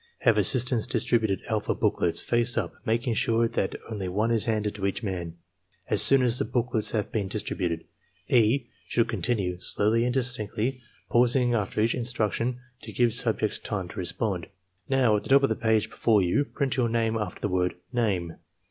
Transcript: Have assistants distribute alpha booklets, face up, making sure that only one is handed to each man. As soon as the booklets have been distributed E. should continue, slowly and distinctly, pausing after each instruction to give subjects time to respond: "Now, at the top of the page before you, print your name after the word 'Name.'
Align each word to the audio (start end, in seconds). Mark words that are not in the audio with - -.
Have 0.21 0.35
assistants 0.35 0.87
distribute 0.87 1.41
alpha 1.47 1.75
booklets, 1.75 2.21
face 2.21 2.57
up, 2.57 2.73
making 2.87 3.13
sure 3.13 3.47
that 3.47 3.75
only 3.87 4.07
one 4.07 4.31
is 4.31 4.45
handed 4.45 4.73
to 4.73 4.87
each 4.87 5.03
man. 5.03 5.37
As 5.91 6.01
soon 6.01 6.23
as 6.23 6.39
the 6.39 6.43
booklets 6.45 6.89
have 6.89 7.11
been 7.11 7.27
distributed 7.27 7.85
E. 8.27 8.65
should 8.87 9.07
continue, 9.07 9.59
slowly 9.59 10.03
and 10.05 10.11
distinctly, 10.15 10.81
pausing 11.09 11.53
after 11.53 11.81
each 11.81 11.93
instruction 11.93 12.61
to 12.81 12.91
give 12.91 13.13
subjects 13.13 13.59
time 13.59 13.87
to 13.89 13.99
respond: 13.99 14.47
"Now, 14.89 15.17
at 15.17 15.21
the 15.21 15.29
top 15.29 15.43
of 15.43 15.49
the 15.49 15.55
page 15.55 15.91
before 15.91 16.23
you, 16.23 16.45
print 16.45 16.77
your 16.77 16.89
name 16.89 17.15
after 17.15 17.39
the 17.39 17.47
word 17.49 17.75
'Name.' 17.93 18.37